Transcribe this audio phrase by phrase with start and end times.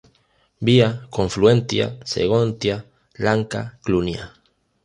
[0.59, 2.85] Vía "Confluentia"-"Segontia
[3.17, 4.33] Lanca"-"Clunia".